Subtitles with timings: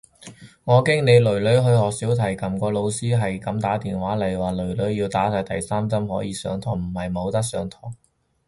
[0.63, 7.95] 我經理囡囡去學小提琴，個老師係咁打電話嚟話，囡囡要打晒第三針可以上堂，唔係冇得上堂。